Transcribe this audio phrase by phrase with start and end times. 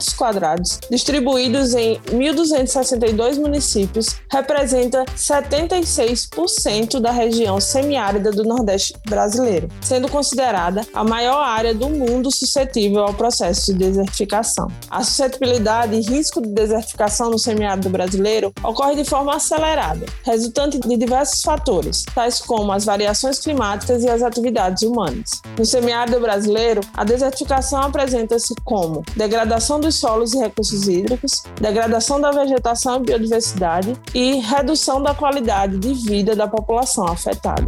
[0.91, 11.05] distribuídos em 1.262 municípios, representa 76% da região semiárida do Nordeste brasileiro, sendo considerada a
[11.05, 14.69] maior área do mundo suscetível ao processo de desertificação.
[14.89, 20.97] A suscetibilidade e risco de desertificação no semiárido brasileiro ocorre de forma acelerada, resultante de
[20.97, 25.43] diversos fatores, tais como as variações climáticas e as atividades humanas.
[25.59, 32.31] No semiárido brasileiro, a desertificação apresenta-se como degradação dos solos e recursos hídricos, degradação da
[32.31, 37.67] vegetação e biodiversidade e redução da qualidade de vida da população afetada.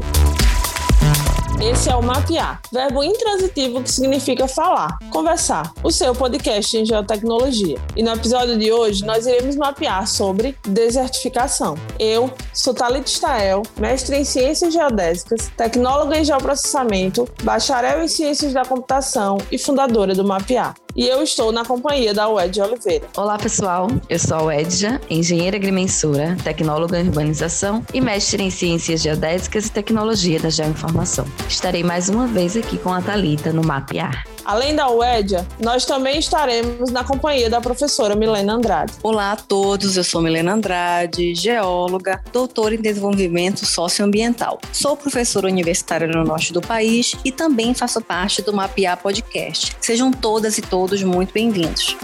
[1.60, 7.78] Esse é o Mapear, verbo intransitivo que significa falar, conversar, o seu podcast em geotecnologia.
[7.96, 11.76] E no episódio de hoje nós iremos mapear sobre desertificação.
[11.98, 18.64] Eu sou Thalita Stael, mestre em Ciências Geodésicas, tecnóloga em Geoprocessamento, bacharel em Ciências da
[18.64, 23.06] Computação e fundadora do Mapear e eu estou na companhia da UED Oliveira.
[23.16, 23.88] Olá, pessoal.
[24.08, 29.72] Eu sou a Uedja, engenheira agrimensura, tecnóloga em urbanização e mestre em ciências geodésicas e
[29.72, 31.26] tecnologia da geoinformação.
[31.48, 34.24] Estarei mais uma vez aqui com a Talita no Mapear.
[34.44, 38.92] Além da UEDIA, nós também estaremos na companhia da professora Milena Andrade.
[39.02, 44.60] Olá a todos, eu sou Milena Andrade, geóloga, doutora em desenvolvimento socioambiental.
[44.72, 49.76] Sou professora universitária no norte do país e também faço parte do Mapear Podcast.
[49.80, 51.96] Sejam todas e todos muito bem-vindos.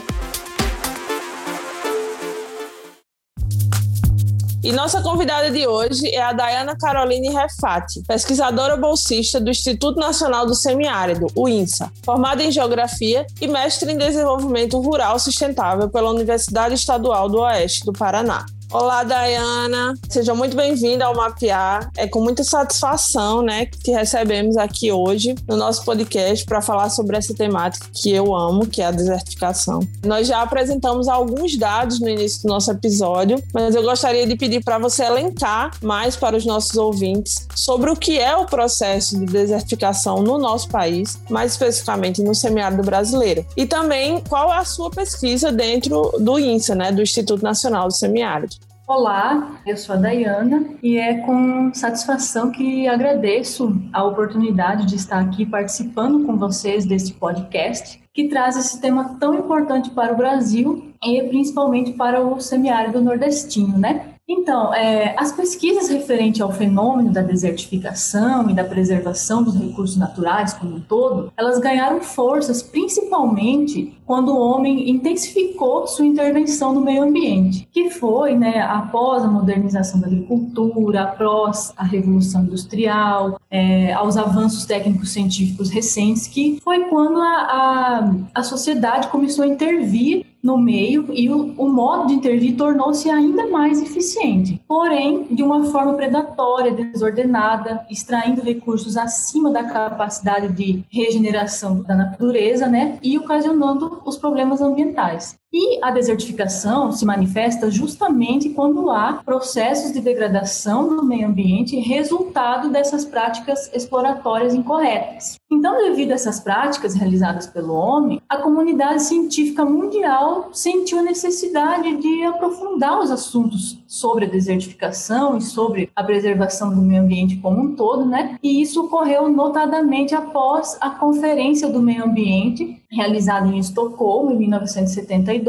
[4.62, 10.44] E nossa convidada de hoje é a Dayana Caroline Refati, pesquisadora bolsista do Instituto Nacional
[10.44, 16.74] do Semiárido, o INSA, formada em Geografia e mestre em Desenvolvimento Rural Sustentável pela Universidade
[16.74, 18.44] Estadual do Oeste do Paraná.
[18.72, 19.94] Olá, Dayana.
[20.08, 21.90] Seja muito bem-vinda ao Mapear.
[21.96, 26.88] É com muita satisfação, né, que te recebemos aqui hoje no nosso podcast para falar
[26.88, 29.80] sobre essa temática que eu amo, que é a desertificação.
[30.04, 34.62] Nós já apresentamos alguns dados no início do nosso episódio, mas eu gostaria de pedir
[34.62, 39.26] para você elencar mais para os nossos ouvintes sobre o que é o processo de
[39.26, 43.44] desertificação no nosso país, mais especificamente no semiárido brasileiro.
[43.56, 47.94] E também qual é a sua pesquisa dentro do INSA, né, do Instituto Nacional do
[47.94, 48.59] Semiárido.
[48.92, 55.20] Olá, eu sou a Dayana e é com satisfação que agradeço a oportunidade de estar
[55.20, 60.92] aqui participando com vocês desse podcast que traz esse tema tão importante para o Brasil
[61.04, 64.14] e principalmente para o semiárido nordestino, né?
[64.32, 70.52] Então, é, as pesquisas referentes ao fenômeno da desertificação e da preservação dos recursos naturais
[70.52, 77.02] como um todo, elas ganharam forças principalmente quando o homem intensificou sua intervenção no meio
[77.02, 84.16] ambiente, que foi, né, após a modernização da agricultura, após a revolução industrial, é, aos
[84.16, 90.56] avanços técnicos científicos recentes, que foi quando a, a, a sociedade começou a intervir no
[90.56, 95.94] meio e o, o modo de intervir tornou-se ainda mais eficiente, porém de uma forma
[95.94, 104.16] predatória, desordenada, extraindo recursos acima da capacidade de regeneração da natureza, né, e ocasionando os
[104.16, 105.39] problemas ambientais.
[105.52, 112.70] E a desertificação se manifesta justamente quando há processos de degradação do meio ambiente resultado
[112.70, 115.40] dessas práticas exploratórias incorretas.
[115.50, 121.96] Então, devido a essas práticas realizadas pelo homem, a comunidade científica mundial sentiu a necessidade
[121.96, 127.60] de aprofundar os assuntos sobre a desertificação e sobre a preservação do meio ambiente como
[127.60, 128.38] um todo, né?
[128.40, 135.39] E isso ocorreu notadamente após a Conferência do Meio Ambiente realizado em Estocolmo, em 1972,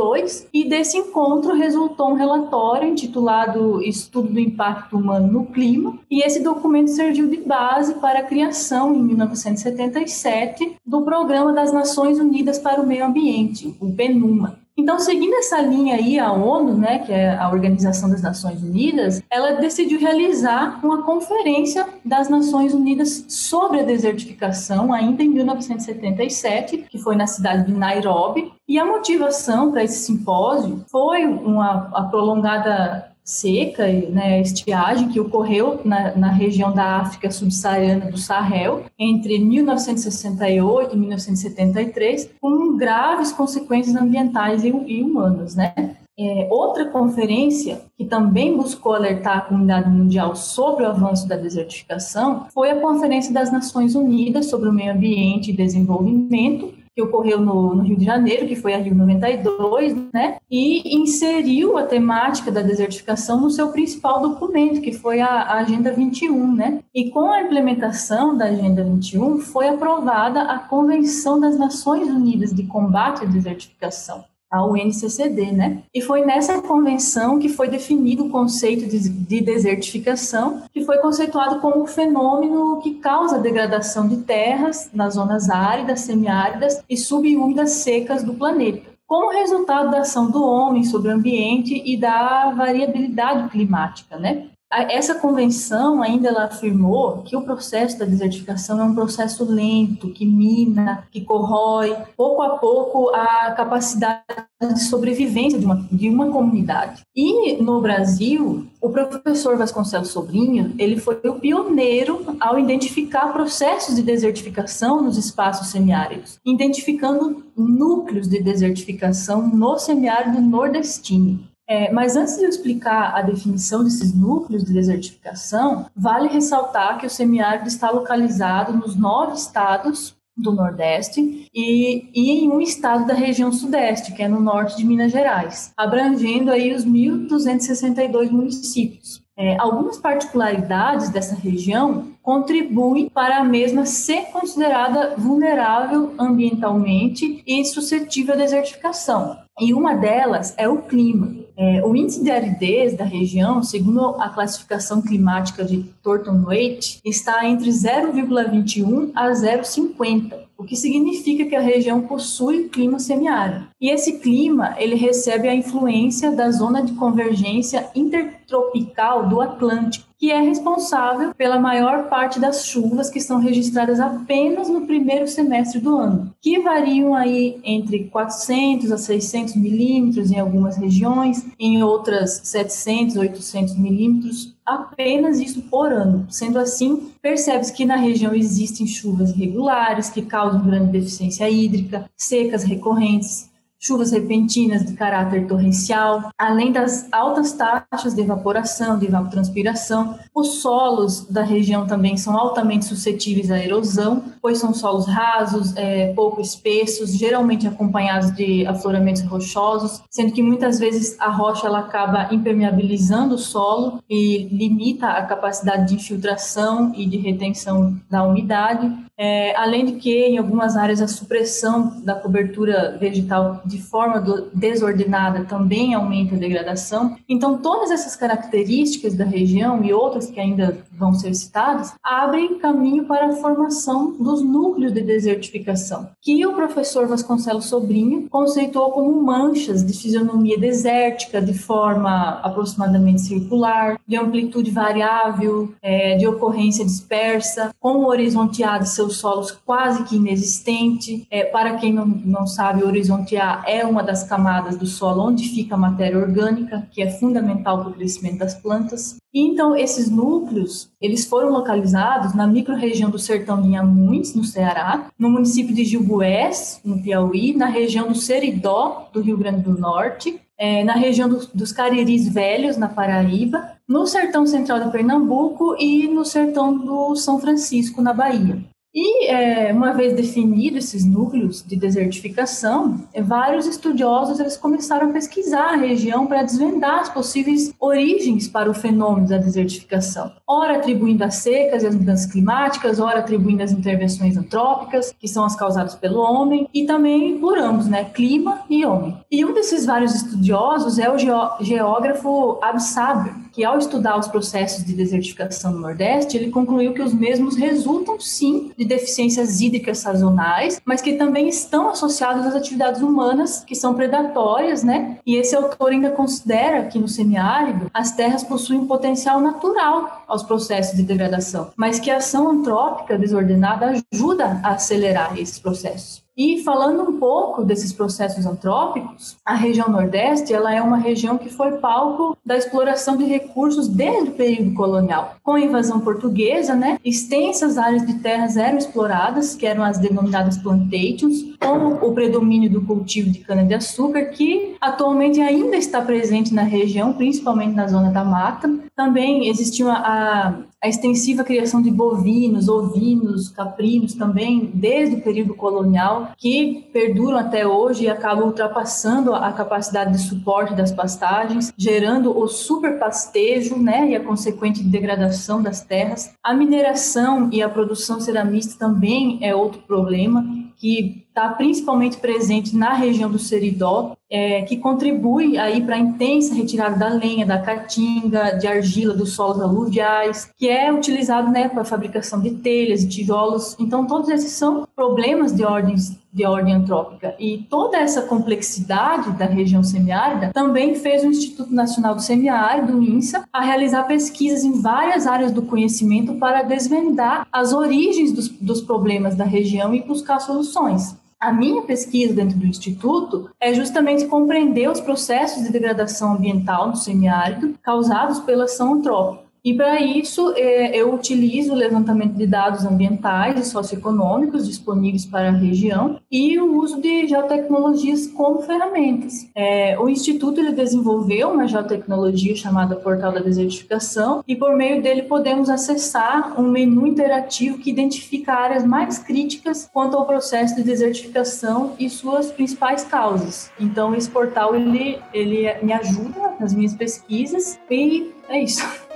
[0.53, 6.41] e desse encontro resultou um relatório intitulado Estudo do Impacto Humano no Clima, e esse
[6.41, 12.81] documento serviu de base para a criação, em 1977, do Programa das Nações Unidas para
[12.81, 14.61] o Meio Ambiente, o PNUMA.
[14.77, 19.21] Então, seguindo essa linha aí, a ONU, né, que é a Organização das Nações Unidas,
[19.29, 26.97] ela decidiu realizar uma conferência das Nações Unidas sobre a desertificação, ainda em 1977, que
[26.97, 28.51] foi na cidade de Nairobi.
[28.71, 36.15] E a motivação para esse simpósio foi uma prolongada seca, né, estiagem que ocorreu na,
[36.15, 44.63] na região da África subsaariana do Sahel entre 1968 e 1973, com graves consequências ambientais
[44.63, 45.97] e, e humanas, né?
[46.17, 52.45] É, outra conferência que também buscou alertar a comunidade mundial sobre o avanço da desertificação
[52.53, 57.73] foi a Conferência das Nações Unidas sobre o Meio Ambiente e Desenvolvimento, que ocorreu no,
[57.75, 60.37] no, Rio de Janeiro, que foi a Rio 92, né?
[60.49, 65.91] E inseriu a temática da desertificação no seu principal documento, que foi a, a Agenda
[65.91, 66.79] 21, né?
[66.93, 72.63] E com a implementação da Agenda 21 foi aprovada a Convenção das Nações Unidas de
[72.63, 75.83] Combate à Desertificação a UNCCD, né?
[75.93, 81.61] E foi nessa convenção que foi definido o conceito de, de desertificação, que foi conceituado
[81.61, 87.71] como um fenômeno que causa a degradação de terras nas zonas áridas, semiáridas e subúmidas
[87.71, 93.49] secas do planeta como resultado da ação do homem sobre o ambiente e da variabilidade
[93.49, 94.47] climática, né?
[94.71, 100.25] Essa convenção ainda ela afirmou que o processo da desertificação é um processo lento, que
[100.25, 104.23] mina, que corrói, pouco a pouco, a capacidade
[104.61, 107.01] de sobrevivência de uma, de uma comunidade.
[107.13, 114.01] E no Brasil, o professor Vasconcelos Sobrinho, ele foi o pioneiro ao identificar processos de
[114.01, 121.50] desertificação nos espaços semiáridos, identificando núcleos de desertificação no semiárido nordestino.
[121.71, 127.05] É, mas antes de eu explicar a definição desses núcleos de desertificação, vale ressaltar que
[127.05, 133.13] o semiárido está localizado nos nove estados do Nordeste e, e, em um estado da
[133.13, 139.23] região Sudeste, que é no norte de Minas Gerais, abrangendo aí os 1.262 municípios.
[139.37, 148.33] É, algumas particularidades dessa região contribuem para a mesma ser considerada vulnerável ambientalmente e suscetível
[148.33, 149.37] à desertificação.
[149.57, 151.40] E uma delas é o clima.
[151.63, 157.45] É, o índice de aridez da região, segundo a classificação climática de Thornton Waite, está
[157.47, 163.67] entre 0,21 a 0,50, o que significa que a região possui clima semiárido.
[163.79, 170.29] E esse clima, ele recebe a influência da zona de convergência intertropical do Atlântico, que
[170.29, 175.97] é responsável pela maior parte das chuvas que são registradas apenas no primeiro semestre do
[175.97, 183.17] ano, que variam aí entre 400 a 600 milímetros em algumas regiões, em outras 700,
[183.17, 186.27] 800 milímetros, apenas isso por ano.
[186.29, 192.63] Sendo assim, percebe-se que na região existem chuvas irregulares que causam grande deficiência hídrica, secas
[192.63, 193.50] recorrentes,
[193.81, 200.19] chuvas repentinas de caráter torrencial, além das altas taxas de evaporação, de evapotranspiração.
[200.35, 206.13] Os solos da região também são altamente suscetíveis à erosão, pois são solos rasos, é,
[206.13, 212.31] pouco espessos, geralmente acompanhados de afloramentos rochosos, sendo que muitas vezes a rocha ela acaba
[212.31, 218.91] impermeabilizando o solo e limita a capacidade de infiltração e de retenção da umidade.
[219.23, 224.47] É, além de que, em algumas áreas, a supressão da cobertura vegetal de forma do,
[224.51, 227.15] desordenada também aumenta a degradação.
[227.29, 233.05] Então, todas essas características da região e outras que ainda vão ser citadas abrem caminho
[233.05, 239.85] para a formação dos núcleos de desertificação, que o professor Vasconcelos Sobrinho conceitou como manchas
[239.85, 248.05] de fisionomia desértica, de forma aproximadamente circular, de amplitude variável, é, de ocorrência dispersa, com
[248.05, 251.27] horizonteado seus solos quase que inexistente.
[251.29, 255.27] É, para quem não, não sabe, o horizonte A é uma das camadas do solo
[255.27, 259.17] onde fica a matéria orgânica, que é fundamental para o crescimento das plantas.
[259.33, 265.29] Então, esses núcleos, eles foram localizados na microrregião do Sertão de Inhamuns, no Ceará, no
[265.29, 270.83] município de Gilboés, no Piauí, na região do Seridó, do Rio Grande do Norte, é,
[270.83, 276.23] na região do, dos Cariris Velhos, na Paraíba, no sertão central de Pernambuco e no
[276.23, 278.59] sertão do São Francisco, na Bahia.
[278.93, 285.13] E, é, uma vez definidos esses núcleos de desertificação, é, vários estudiosos eles começaram a
[285.13, 290.33] pesquisar a região para desvendar as possíveis origens para o fenômeno da desertificação.
[290.45, 295.45] Ora atribuindo as secas e as mudanças climáticas, ora atribuindo as intervenções antrópicas, que são
[295.45, 299.17] as causadas pelo homem, e também por ambos, né, clima e homem.
[299.31, 301.17] E um desses vários estudiosos é o
[301.61, 307.13] geógrafo Absaber, que ao estudar os processos de desertificação no Nordeste, ele concluiu que os
[307.13, 313.63] mesmos resultam sim de deficiências hídricas sazonais, mas que também estão associados às atividades humanas
[313.65, 315.17] que são predatórias, né?
[315.25, 320.43] E esse autor ainda considera que no semiárido as terras possuem um potencial natural aos
[320.43, 326.23] processos de degradação, mas que a ação antrópica desordenada ajuda a acelerar esses processos.
[326.35, 331.49] E falando um pouco desses processos antrópicos, a região Nordeste ela é uma região que
[331.49, 335.35] foi palco da exploração de recursos desde o período colonial.
[335.43, 340.57] Com a invasão portuguesa, né, extensas áreas de terras eram exploradas, que eram as denominadas
[340.57, 347.13] plantations, com o predomínio do cultivo de cana-de-açúcar, que atualmente ainda está presente na região,
[347.13, 348.73] principalmente na zona da mata.
[348.95, 356.31] Também existiu a, a extensiva criação de bovinos, ovinos, caprinos também, desde o período colonial,
[356.35, 362.47] que perduram até hoje e acabam ultrapassando a capacidade de suporte das pastagens, gerando o
[362.47, 366.33] superpastejo né, e a consequente degradação das terras.
[366.43, 370.43] A mineração e a produção ceramista também é outro problema
[370.81, 376.55] que está principalmente presente na região do Seridó, é, que contribui aí para a intensa
[376.55, 381.83] retirada da lenha, da caatinga, de argila dos solos aluviais, que é utilizado né, para
[381.83, 383.75] a fabricação de telhas e tijolos.
[383.79, 387.33] Então, todos esses são problemas de ordens de ordem antrópica.
[387.39, 393.03] E toda essa complexidade da região semiárida também fez o Instituto Nacional do Semiárido, o
[393.03, 398.79] INSA, a realizar pesquisas em várias áreas do conhecimento para desvendar as origens dos, dos
[398.79, 401.15] problemas da região e buscar soluções.
[401.39, 406.95] A minha pesquisa dentro do Instituto é justamente compreender os processos de degradação ambiental no
[406.95, 409.50] semiárido causados pela ação antrópica.
[409.63, 415.49] E para isso, é, eu utilizo o levantamento de dados ambientais e socioeconômicos disponíveis para
[415.49, 419.47] a região e o uso de geotecnologias como ferramentas.
[419.53, 425.23] É, o Instituto ele desenvolveu uma geotecnologia chamada Portal da Desertificação e por meio dele
[425.23, 431.93] podemos acessar um menu interativo que identifica áreas mais críticas quanto ao processo de desertificação
[431.99, 433.71] e suas principais causas.
[433.79, 439.10] Então, esse portal ele, ele me ajuda nas minhas pesquisas e é isso.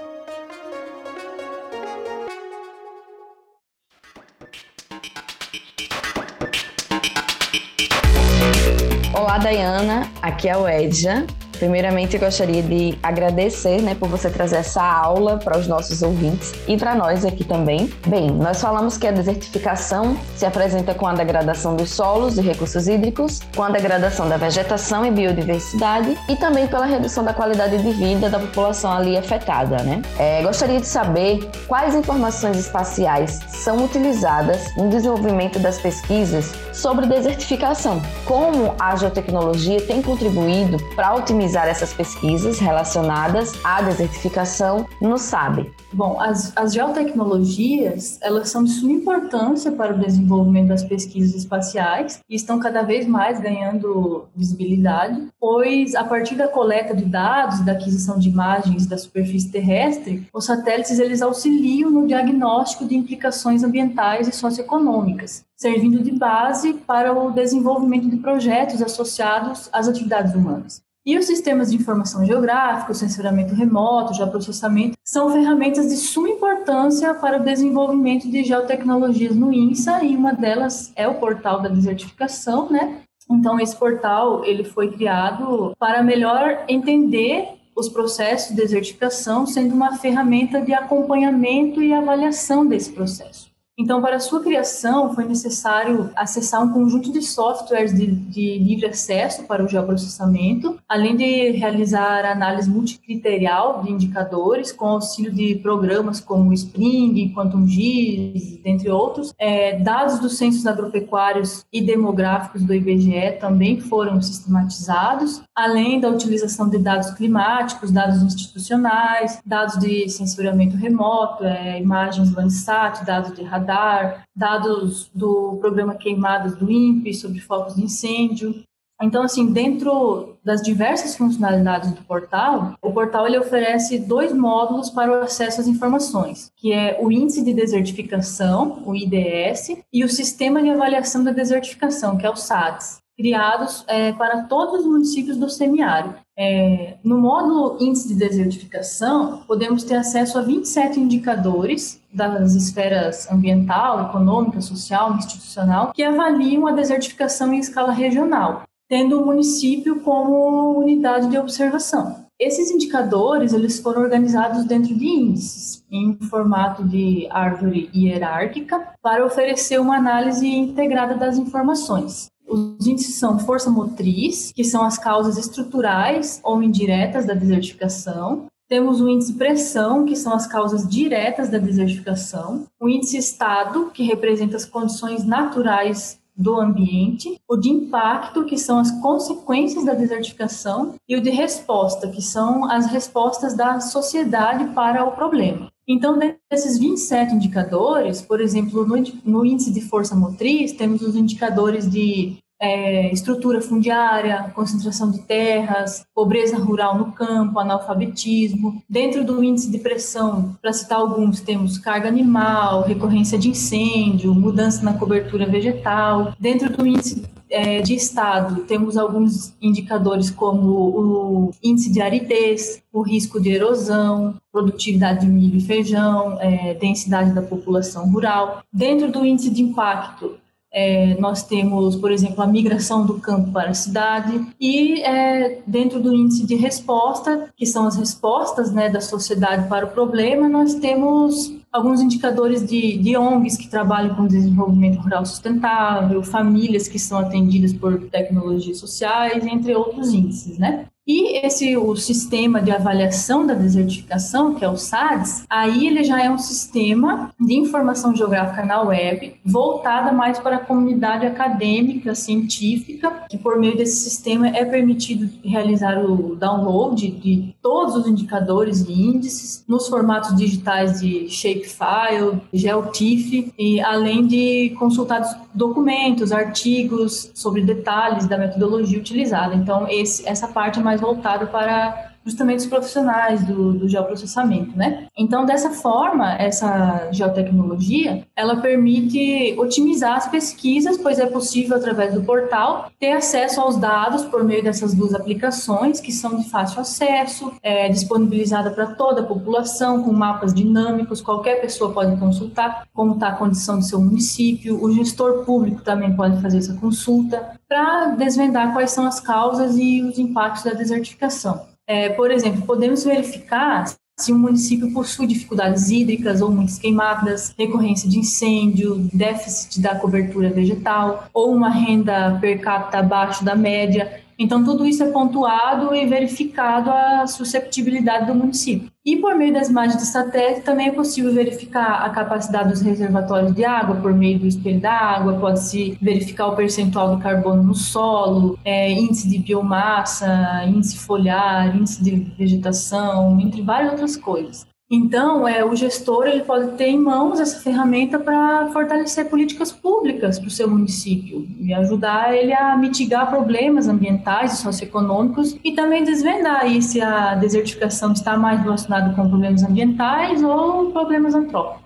[9.36, 10.10] Olá, Dayana.
[10.22, 11.28] Aqui é o Edja.
[11.58, 16.54] Primeiramente, eu gostaria de agradecer né, por você trazer essa aula para os nossos ouvintes
[16.68, 17.92] e para nós aqui também.
[18.08, 22.88] Bem, nós falamos que a desertificação se apresenta com a degradação dos solos e recursos
[22.88, 27.92] hídricos, com a degradação da vegetação e biodiversidade e também pela redução da qualidade de
[27.92, 29.84] vida da população ali afetada.
[29.84, 30.02] Né?
[30.20, 38.02] É, gostaria de saber quais informações espaciais são utilizadas no desenvolvimento das pesquisas sobre desertificação,
[38.26, 45.72] como a geotecnologia tem contribuído para otimizar otimizar essas pesquisas relacionadas à desertificação no SAB?
[45.94, 52.20] Bom, as, as geotecnologias, elas são de suma importância para o desenvolvimento das pesquisas espaciais
[52.30, 57.72] e estão cada vez mais ganhando visibilidade, pois a partir da coleta de dados, da
[57.72, 64.28] aquisição de imagens da superfície terrestre, os satélites eles auxiliam no diagnóstico de implicações ambientais
[64.28, 70.85] e socioeconômicas, servindo de base para o desenvolvimento de projetos associados às atividades humanas.
[71.06, 76.30] E os sistemas de informação geográfica, o censuramento remoto, o geoprocessamento, são ferramentas de suma
[76.30, 81.70] importância para o desenvolvimento de geotecnologias no INSA, e uma delas é o portal da
[81.70, 83.02] desertificação, né?
[83.30, 89.98] Então, esse portal ele foi criado para melhor entender os processos de desertificação, sendo uma
[89.98, 93.55] ferramenta de acompanhamento e avaliação desse processo.
[93.78, 99.44] Então, para sua criação, foi necessário acessar um conjunto de softwares de, de, livre acesso
[99.44, 106.54] para o geoprocessamento, além de realizar análise multicriterial de indicadores, com auxílio de programas como
[106.54, 109.34] Spring, QuantumGIS, dentre outros.
[109.38, 116.70] É, dados dos censos agropecuários e demográficos do IBGE também foram sistematizados, além da utilização
[116.70, 123.65] de dados climáticos, dados institucionais, dados de censuramento remoto, é, imagens Landsat, dados de radar
[123.66, 128.64] radar, dados do programa Queimadas do INPE sobre focos de incêndio.
[129.02, 135.12] Então, assim, dentro das diversas funcionalidades do portal, o portal ele oferece dois módulos para
[135.12, 140.62] o acesso às informações, que é o Índice de Desertificação, o IDS, e o Sistema
[140.64, 145.50] de Avaliação da Desertificação, que é o SADS criados é, para todos os municípios do
[145.50, 146.16] semiárido.
[146.38, 154.10] É, no módulo Índice de Desertificação, podemos ter acesso a 27 indicadores das esferas ambiental,
[154.10, 161.30] econômica, social, institucional, que avaliam a desertificação em escala regional, tendo o município como unidade
[161.30, 162.26] de observação.
[162.38, 169.80] Esses indicadores eles foram organizados dentro de índices, em formato de árvore hierárquica, para oferecer
[169.80, 172.28] uma análise integrada das informações.
[172.48, 178.46] Os índices são força motriz, que são as causas estruturais ou indiretas da desertificação.
[178.68, 182.66] Temos o índice pressão, que são as causas diretas da desertificação.
[182.80, 188.80] O índice estado, que representa as condições naturais do ambiente, o de impacto, que são
[188.80, 195.06] as consequências da desertificação, e o de resposta, que são as respostas da sociedade para
[195.06, 195.72] o problema.
[195.88, 196.18] Então,
[196.50, 198.86] desses 27 indicadores, por exemplo,
[199.24, 206.04] no, índice de força motriz, temos os indicadores de é, estrutura fundiária, concentração de terras,
[206.16, 208.82] pobreza rural no campo, analfabetismo.
[208.90, 214.84] Dentro do índice de pressão, para citar alguns, temos carga animal, recorrência de incêndio, mudança
[214.84, 216.34] na cobertura vegetal.
[216.40, 223.02] Dentro do índice é, de estado, temos alguns indicadores como o índice de aridez, o
[223.02, 228.64] risco de erosão, produtividade de milho e feijão, é, densidade da população rural.
[228.72, 230.38] Dentro do índice de impacto,
[230.76, 236.02] é, nós temos, por exemplo, a migração do campo para a cidade e é, dentro
[236.02, 240.76] do índice de resposta, que são as respostas né, da sociedade para o problema, nós
[240.76, 247.20] temos alguns indicadores de, de ONGs que trabalham com desenvolvimento rural sustentável, famílias que são
[247.20, 250.88] atendidas por tecnologias sociais, entre outros índices, né?
[251.08, 256.24] E esse o sistema de avaliação da desertificação, que é o SADS, aí ele já
[256.24, 263.26] é um sistema de informação geográfica na web, voltada mais para a comunidade acadêmica, científica,
[263.30, 268.92] que por meio desse sistema é permitido realizar o download de todos os indicadores e
[268.92, 278.28] índices nos formatos digitais de Shapefile, GeoTIFF, e além de consultar documentos, artigos sobre detalhes
[278.28, 279.54] da metodologia utilizada.
[279.56, 284.76] Então, esse, essa parte é mais mais voltado para justamente os profissionais do, do geoprocessamento,
[284.76, 285.08] né?
[285.16, 292.24] Então, dessa forma, essa geotecnologia, ela permite otimizar as pesquisas, pois é possível, através do
[292.24, 297.54] portal, ter acesso aos dados por meio dessas duas aplicações, que são de fácil acesso,
[297.62, 303.30] é, disponibilizada para toda a população, com mapas dinâmicos, qualquer pessoa pode consultar como está
[303.30, 308.74] a condição do seu município, o gestor público também pode fazer essa consulta, para desvendar
[308.74, 311.75] quais são as causas e os impactos da desertificação.
[311.88, 313.86] É, por exemplo, podemos verificar
[314.18, 320.50] se um município possui dificuldades hídricas ou muitas queimadas, recorrência de incêndio, déficit da cobertura
[320.50, 326.06] vegetal ou uma renda per capita abaixo da média então, tudo isso é pontuado e
[326.06, 328.90] verificado a susceptibilidade do município.
[329.06, 333.54] E por meio das imagens de satélite também é possível verificar a capacidade dos reservatórios
[333.54, 337.76] de água por meio do espelho da água, pode-se verificar o percentual de carbono no
[337.76, 344.66] solo, é, índice de biomassa, índice foliar, índice de vegetação, entre várias outras coisas.
[344.90, 350.38] Então, é, o gestor ele pode ter em mãos essa ferramenta para fortalecer políticas públicas
[350.38, 356.04] para o seu município e ajudar ele a mitigar problemas ambientais e socioeconômicos e também
[356.04, 361.85] desvendar aí se a desertificação está mais relacionada com problemas ambientais ou problemas antrópicos.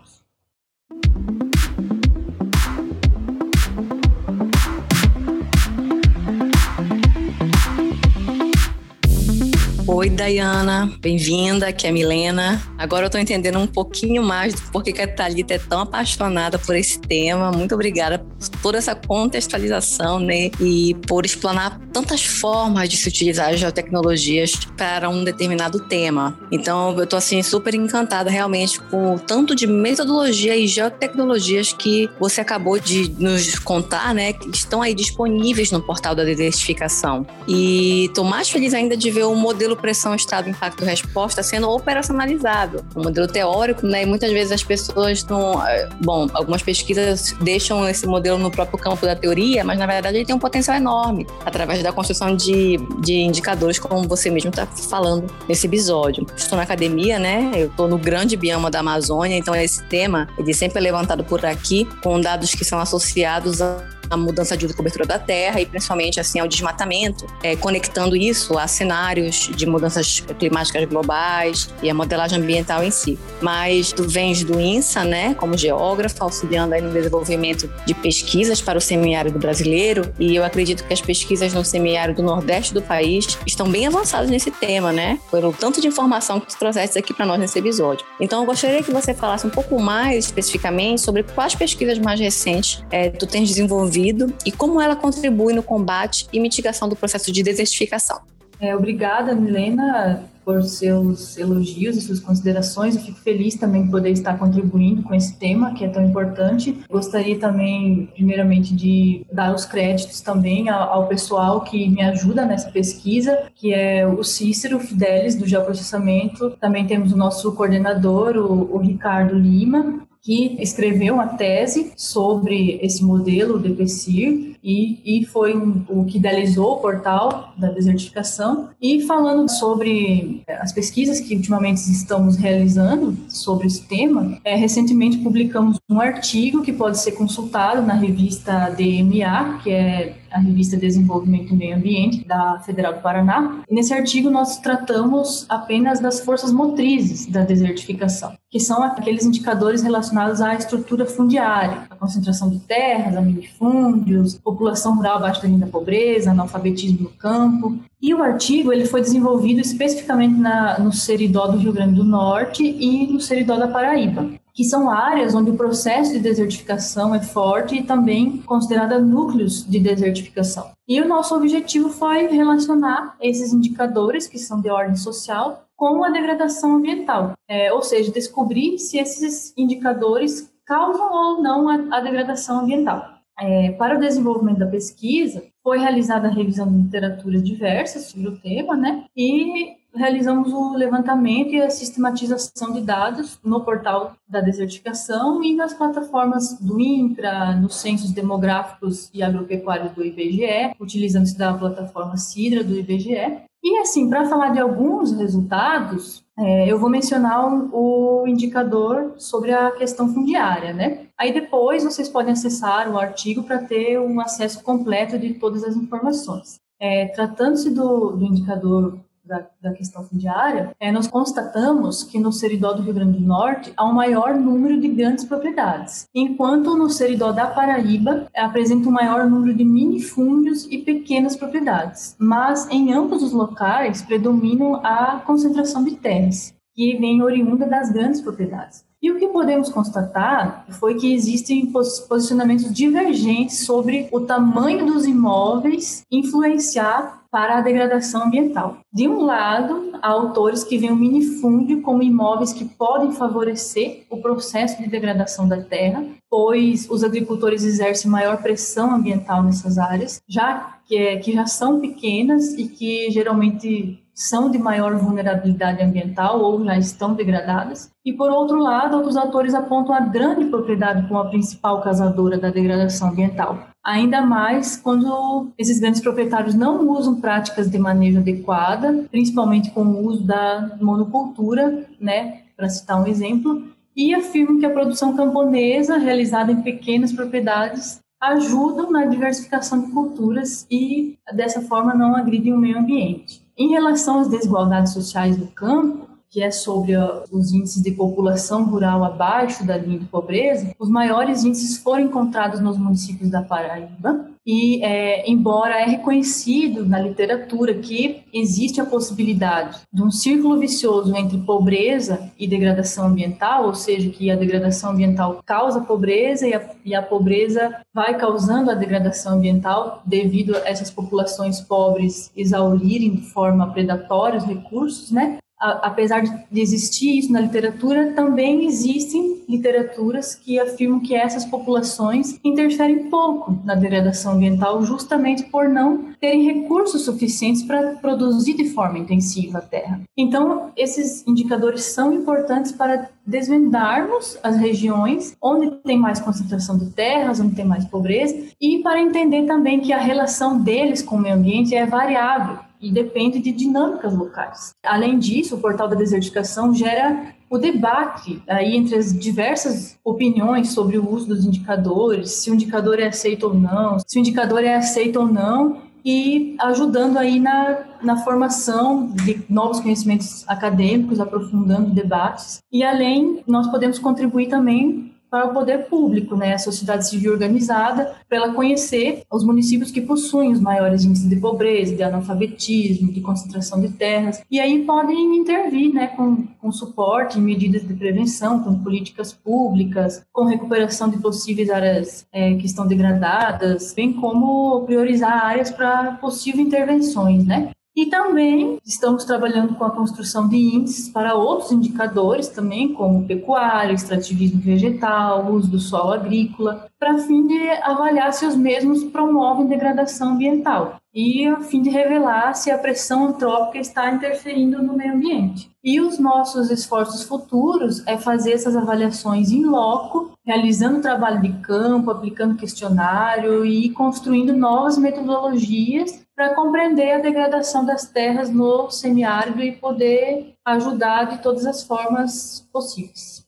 [9.92, 12.62] Oi, Dayana, bem-vinda, aqui é a Milena.
[12.78, 16.60] Agora eu tô entendendo um pouquinho mais do porquê que a Thalita é tão apaixonada
[16.60, 17.52] por esse tema.
[17.52, 20.52] Muito obrigada por toda essa contextualização, né?
[20.62, 26.40] E por explanar tantas formas de se utilizar as geotecnologias para um determinado tema.
[26.52, 32.08] Então, eu tô assim super encantada realmente com o tanto de metodologia e geotecnologias que
[32.20, 34.34] você acabou de nos contar, né?
[34.34, 37.26] Que estão aí disponíveis no portal da desertificação.
[37.48, 42.86] E tô mais feliz ainda de ver o modelo pressão, estado, impacto, resposta sendo operacionalizado.
[42.96, 44.04] O modelo teórico, né?
[44.04, 45.66] E muitas vezes as pessoas não.
[45.68, 50.18] Eh, bom, algumas pesquisas deixam esse modelo no próprio campo da teoria, mas na verdade
[50.18, 54.66] ele tem um potencial enorme através da construção de, de indicadores, como você mesmo está
[54.66, 56.26] falando nesse episódio.
[56.36, 57.52] Estou na academia, né?
[57.56, 61.46] Eu estou no grande bioma da Amazônia, então esse tema ele sempre é levantado por
[61.46, 66.20] aqui com dados que são associados a à mudança de cobertura da terra e principalmente
[66.20, 72.40] assim ao desmatamento, é, conectando isso a cenários de mudanças climáticas globais e a modelagem
[72.40, 73.20] ambiental em si.
[73.42, 78.78] Mas tu vens do INSA, né, como geógrafa, auxiliando aí no desenvolvimento de pesquisas para
[78.78, 83.70] o semiárido brasileiro e eu acredito que as pesquisas no semiárido nordeste do país estão
[83.70, 85.20] bem avançadas nesse tema, né?
[85.30, 88.06] Pelo tanto de informação que tu trouxeste aqui para nós nesse episódio.
[88.20, 92.84] Então eu gostaria que você falasse um pouco mais especificamente sobre quais pesquisas mais recentes
[92.90, 93.99] é, tu tens desenvolvido
[94.46, 98.22] e como ela contribui no combate e mitigação do processo de desertificação.
[98.60, 102.96] É, obrigada, Milena, por seus elogios e suas considerações.
[102.96, 106.78] Eu fico feliz também de poder estar contribuindo com esse tema que é tão importante.
[106.90, 113.44] Gostaria também, primeiramente, de dar os créditos também ao, pessoal que me ajuda nessa pesquisa,
[113.56, 116.50] que é o Cícero Fidelis, do Geoprocessamento.
[116.60, 123.58] Também temos o nosso coordenador, o Ricardo Lima, que escreveu uma tese sobre esse modelo
[123.58, 128.70] DPCIR e, e foi um, o que idealizou o portal da desertificação.
[128.82, 135.18] E falando sobre é, as pesquisas que ultimamente estamos realizando sobre esse tema, é, recentemente
[135.18, 141.54] publicamos um artigo que pode ser consultado na revista DMA, que é a revista Desenvolvimento
[141.54, 143.62] e Meio Ambiente da Federal do Paraná.
[143.70, 149.82] E nesse artigo nós tratamos apenas das forças motrizes da desertificação, que são aqueles indicadores
[149.82, 155.60] relacionados à estrutura fundiária, a concentração de terras, a minifúndios, população rural abaixo da linha
[155.60, 157.78] da pobreza, analfabetismo no campo.
[158.02, 162.64] E o artigo ele foi desenvolvido especificamente na, no Seridó do Rio Grande do Norte
[162.64, 167.76] e no Seridó da Paraíba que são áreas onde o processo de desertificação é forte
[167.76, 170.72] e também considerada núcleos de desertificação.
[170.86, 176.10] E o nosso objetivo foi relacionar esses indicadores, que são de ordem social, com a
[176.10, 182.60] degradação ambiental, é, ou seja, descobrir se esses indicadores causam ou não a, a degradação
[182.60, 183.02] ambiental.
[183.40, 188.38] É, para o desenvolvimento da pesquisa, foi realizada a revisão de literaturas diversas sobre o
[188.38, 189.06] tema, né?
[189.16, 195.74] E realizamos o levantamento e a sistematização de dados no portal da desertificação e nas
[195.74, 202.78] plataformas do INCRA, nos censos demográficos e agropecuários do IBGE, utilizando-se da plataforma CIDRA do
[202.78, 203.50] IBGE.
[203.62, 209.72] E assim, para falar de alguns resultados, é, eu vou mencionar o, indicador sobre a
[209.72, 211.08] questão fundiária, né?
[211.18, 215.76] Aí depois vocês podem acessar o artigo para ter um acesso completo de todas as
[215.76, 216.60] informações.
[216.80, 218.98] É, Tratando-se do, do indicador
[219.30, 223.72] da, da questão fundiária, é, nós constatamos que no Seridó do Rio Grande do Norte
[223.78, 229.30] há um maior número de grandes propriedades, enquanto no Seridó da Paraíba apresenta um maior
[229.30, 232.16] número de minifúndios e pequenas propriedades.
[232.18, 238.22] Mas em ambos os locais predominam a concentração de terras, que vem oriunda das grandes
[238.22, 238.84] propriedades.
[239.02, 246.04] E o que podemos constatar foi que existem posicionamentos divergentes sobre o tamanho dos imóveis
[246.12, 248.78] influenciar para a degradação ambiental.
[248.92, 254.18] De um lado, há autores que veem o minifúndio como imóveis que podem favorecer o
[254.18, 260.80] processo de degradação da terra, pois os agricultores exercem maior pressão ambiental nessas áreas, já
[260.86, 266.66] que, é, que já são pequenas e que geralmente são de maior vulnerabilidade ambiental ou
[266.66, 267.90] já estão degradadas.
[268.04, 272.50] E, por outro lado, outros autores apontam a grande propriedade como a principal causadora da
[272.50, 273.69] degradação ambiental.
[273.84, 280.06] Ainda mais quando esses grandes proprietários não usam práticas de manejo adequada, principalmente com o
[280.06, 283.64] uso da monocultura, né, para citar um exemplo,
[283.96, 290.68] e afirmam que a produção camponesa, realizada em pequenas propriedades, ajudam na diversificação de culturas
[290.70, 293.42] e, dessa forma, não agridem o meio ambiente.
[293.58, 296.94] Em relação às desigualdades sociais do campo, que é sobre
[297.32, 302.60] os índices de população rural abaixo da linha de pobreza, os maiores índices foram encontrados
[302.60, 304.28] nos municípios da Paraíba.
[304.46, 311.16] E, é, embora é reconhecido na literatura que existe a possibilidade de um círculo vicioso
[311.16, 316.68] entre pobreza e degradação ambiental, ou seja, que a degradação ambiental causa pobreza e a,
[316.84, 323.22] e a pobreza vai causando a degradação ambiental devido a essas populações pobres exaurirem de
[323.22, 325.38] forma predatória os recursos, né?
[325.60, 333.10] Apesar de existir isso na literatura, também existem literaturas que afirmam que essas populações interferem
[333.10, 339.58] pouco na degradação ambiental, justamente por não terem recursos suficientes para produzir de forma intensiva
[339.58, 340.02] a terra.
[340.18, 347.40] Então, esses indicadores são importantes para desvendarmos as regiões onde tem mais concentração de terras,
[347.40, 351.36] onde tem mais pobreza, e para entender também que a relação deles com o meio
[351.36, 354.72] ambiente é variável e depende de dinâmicas locais.
[354.84, 360.98] Além disso, o portal da desertificação gera o debate aí entre as diversas opiniões sobre
[360.98, 364.76] o uso dos indicadores, se o indicador é aceito ou não, se o indicador é
[364.76, 372.60] aceito ou não, e ajudando aí na, na formação de novos conhecimentos acadêmicos, aprofundando debates.
[372.72, 378.16] E além, nós podemos contribuir também para o poder público, né, a sociedade civil organizada,
[378.28, 383.22] para ela conhecer os municípios que possuem os maiores índices de pobreza, de analfabetismo, de
[383.22, 388.80] concentração de terras, e aí podem intervir, né, com, com suporte, medidas de prevenção, com
[388.80, 395.70] políticas públicas, com recuperação de possíveis áreas é, que estão degradadas, bem como priorizar áreas
[395.70, 397.72] para possíveis intervenções, né.
[397.96, 403.94] E também estamos trabalhando com a construção de índices para outros indicadores também, como pecuária,
[403.94, 410.34] extrativismo vegetal, uso do solo agrícola, para fim de avaliar se os mesmos promovem degradação
[410.34, 415.70] ambiental e a fim de revelar se a pressão antrópica está interferindo no meio ambiente.
[415.84, 422.10] E os nossos esforços futuros é fazer essas avaliações em loco, realizando trabalho de campo,
[422.10, 429.74] aplicando questionário e construindo novas metodologias para compreender a degradação das terras no semiárido e
[429.74, 433.46] poder ajudar de todas as formas possíveis.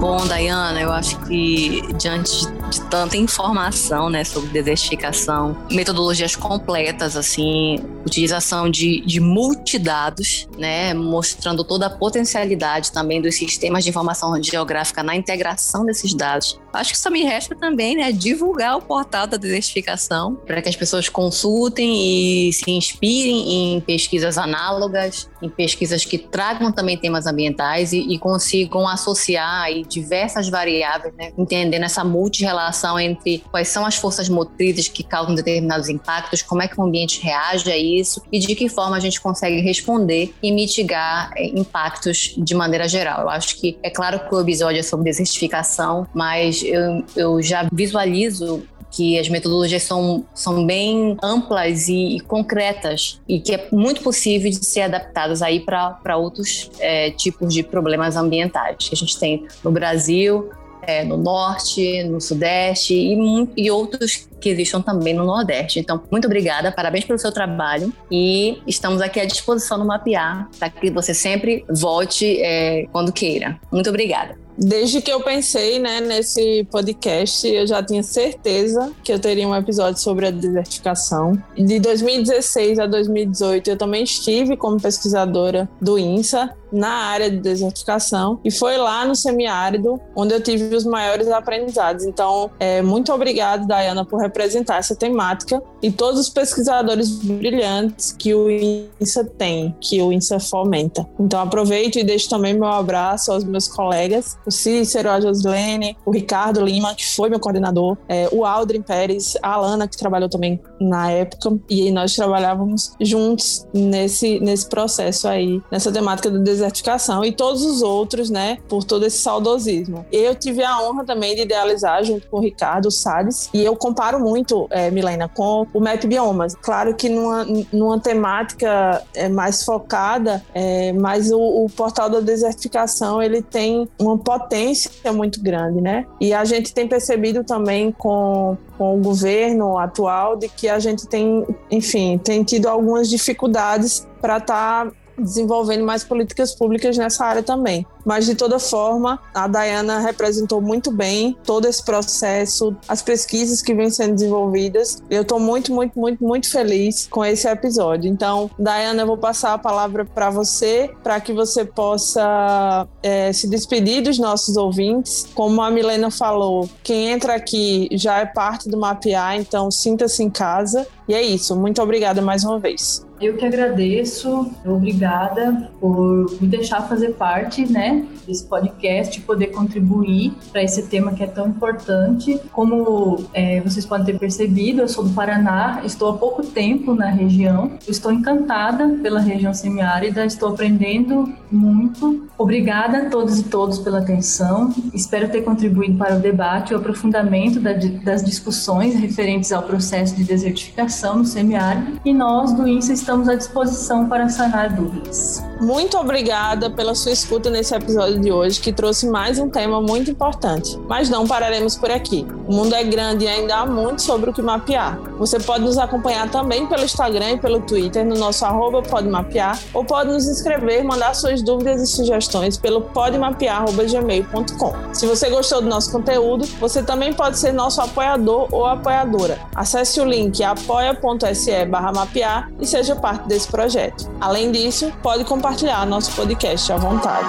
[0.00, 7.16] Bom, Dayana, eu acho que diante de de tanta informação, né, sobre desertificação, metodologias completas,
[7.16, 14.40] assim, utilização de, de multidados, né, mostrando toda a potencialidade também dos sistemas de informação
[14.42, 16.58] geográfica na integração desses dados.
[16.72, 20.76] Acho que só me resta também, né, divulgar o portal da desertificação para que as
[20.76, 27.92] pessoas consultem e se inspirem em pesquisas análogas, em pesquisas que tragam também temas ambientais
[27.92, 33.84] e, e consigam associar aí diversas variáveis, né, entendendo essa multirelação relação entre quais são
[33.84, 38.22] as forças motrizes que causam determinados impactos, como é que o ambiente reage a isso
[38.32, 43.22] e de que forma a gente consegue responder e mitigar é, impactos de maneira geral.
[43.22, 47.68] Eu acho que é claro que o episódio é sobre desertificação, mas eu, eu já
[47.72, 54.00] visualizo que as metodologias são, são bem amplas e, e, concretas e que é muito
[54.00, 59.18] possível de ser adaptadas aí para outros é, tipos de problemas ambientais que a gente
[59.18, 60.50] tem no Brasil,
[60.86, 65.80] é, no norte, no sudeste e, e outros que existam também no Nordeste.
[65.80, 70.70] Então, muito obrigada, parabéns pelo seu trabalho e estamos aqui à disposição no Mapear para
[70.70, 73.58] que você sempre volte é, quando queira.
[73.72, 74.45] Muito obrigada.
[74.58, 79.54] Desde que eu pensei né, nesse podcast, eu já tinha certeza que eu teria um
[79.54, 81.36] episódio sobre a desertificação.
[81.56, 88.40] De 2016 a 2018, eu também estive como pesquisadora do INSA na área de desertificação
[88.44, 92.04] e foi lá no semiárido onde eu tive os maiores aprendizados.
[92.04, 98.34] Então, é, muito obrigado, Dayana, por representar essa temática e todos os pesquisadores brilhantes que
[98.34, 101.06] o INSA tem, que o INSA fomenta.
[101.18, 106.10] Então, aproveito e deixo também meu abraço aos meus colegas, o Cícero, a Joslene, o
[106.10, 110.60] Ricardo Lima, que foi meu coordenador, é, o Aldrin Pérez, a Alana, que trabalhou também
[110.80, 117.32] na época, e nós trabalhávamos juntos nesse, nesse processo aí, nessa temática do desertificação, e
[117.32, 120.06] todos os outros, né, por todo esse saudosismo.
[120.12, 124.20] Eu tive a honra também de idealizar, junto com o Ricardo Salles, e eu comparo
[124.20, 126.54] muito, é, Milena, com o MAP Biomas.
[126.54, 133.22] Claro que numa, numa temática é, mais focada, é, mas o, o portal da desertificação,
[133.22, 136.06] ele tem uma potência muito grande, né?
[136.20, 141.06] E a gente tem percebido também com, com o governo atual de que a gente
[141.06, 147.42] tem, enfim, tem tido algumas dificuldades para estar tá desenvolvendo mais políticas públicas nessa área
[147.42, 147.86] também.
[148.04, 153.74] Mas, de toda forma, a Dayana representou muito bem todo esse processo, as pesquisas que
[153.74, 155.02] vêm sendo desenvolvidas.
[155.10, 158.08] Eu estou muito, muito, muito, muito feliz com esse episódio.
[158.08, 163.48] Então, Dayana, eu vou passar a palavra para você, para que você possa é, se
[163.48, 165.26] despedir dos nossos ouvintes.
[165.34, 170.30] Como a Milena falou, quem entra aqui já é parte do Mapear, então sinta-se em
[170.30, 170.86] casa.
[171.08, 171.54] E é isso.
[171.56, 173.05] Muito obrigada mais uma vez.
[173.20, 180.62] Eu que agradeço, obrigada por me deixar fazer parte, né, desse podcast, poder contribuir para
[180.62, 182.38] esse tema que é tão importante.
[182.52, 187.06] Como é, vocês podem ter percebido, eu sou do Paraná, estou há pouco tempo na
[187.06, 192.26] região, estou encantada pela região semiárida, estou aprendendo muito.
[192.36, 194.74] Obrigada a todos e todos pela atenção.
[194.92, 200.24] Espero ter contribuído para o debate e o aprofundamento das discussões referentes ao processo de
[200.24, 202.00] desertificação no semiárido.
[202.04, 205.40] E nós do INSA estamos à disposição para sanar dúvidas.
[205.60, 210.10] Muito obrigada pela sua escuta nesse episódio de hoje, que trouxe mais um tema muito
[210.10, 210.76] importante.
[210.88, 212.26] Mas não pararemos por aqui.
[212.48, 214.98] O mundo é grande e ainda há muito sobre o que mapear.
[215.18, 219.84] Você pode nos acompanhar também pelo Instagram e pelo Twitter, no nosso arroba podemapear, ou
[219.84, 224.74] pode nos escrever, mandar suas dúvidas e sugestões pelo podemapear.gmail.com.
[224.92, 229.38] Se você gostou do nosso conteúdo, você também pode ser nosso apoiador ou apoiadora.
[229.54, 232.66] Acesse o link apoia.se mapear e
[233.00, 234.10] parte desse projeto.
[234.20, 237.26] Além disso, pode compartilhar nosso podcast à vontade.